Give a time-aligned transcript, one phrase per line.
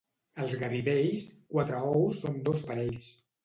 [0.45, 3.17] Als Garidells, quatre ous són dos parells.